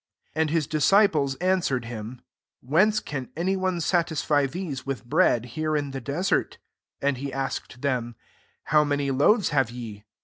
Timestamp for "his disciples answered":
0.49-1.85